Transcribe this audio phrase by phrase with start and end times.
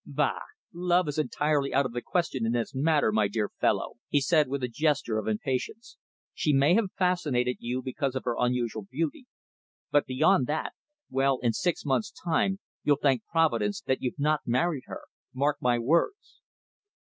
[0.03, 0.39] "Bah!
[0.73, 4.47] Love is entirely out of the question in this matter, my dear fellow," he said,
[4.47, 5.95] with a gesture of impatience.
[6.33, 9.27] "She may have fascinated you because of her unusual beauty,
[9.91, 10.73] but beyond that
[11.11, 15.01] well, in six months' time you'll thank Providence that you've not married her
[15.35, 16.41] mark my words."